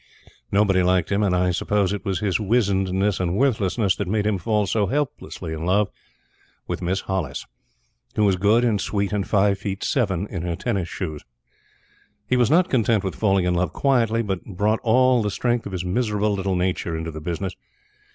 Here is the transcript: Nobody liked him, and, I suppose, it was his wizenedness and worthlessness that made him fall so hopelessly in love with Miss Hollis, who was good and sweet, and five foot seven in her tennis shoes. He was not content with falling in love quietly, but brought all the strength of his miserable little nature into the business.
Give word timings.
Nobody 0.51 0.81
liked 0.81 1.11
him, 1.11 1.21
and, 1.21 1.35
I 1.35 1.51
suppose, 1.51 1.93
it 1.93 2.03
was 2.03 2.21
his 2.21 2.39
wizenedness 2.39 3.19
and 3.19 3.37
worthlessness 3.37 3.95
that 3.97 4.07
made 4.07 4.25
him 4.25 4.39
fall 4.39 4.65
so 4.65 4.87
hopelessly 4.87 5.53
in 5.53 5.63
love 5.63 5.89
with 6.65 6.81
Miss 6.81 7.01
Hollis, 7.01 7.45
who 8.15 8.23
was 8.25 8.35
good 8.35 8.65
and 8.65 8.81
sweet, 8.81 9.13
and 9.13 9.27
five 9.27 9.59
foot 9.59 9.83
seven 9.83 10.25
in 10.31 10.41
her 10.41 10.55
tennis 10.55 10.89
shoes. 10.89 11.23
He 12.27 12.35
was 12.35 12.49
not 12.49 12.67
content 12.67 13.03
with 13.03 13.13
falling 13.13 13.45
in 13.45 13.53
love 13.53 13.73
quietly, 13.73 14.23
but 14.23 14.43
brought 14.43 14.79
all 14.81 15.21
the 15.21 15.29
strength 15.29 15.67
of 15.67 15.71
his 15.71 15.85
miserable 15.85 16.33
little 16.33 16.55
nature 16.55 16.97
into 16.97 17.11
the 17.11 17.21
business. 17.21 17.53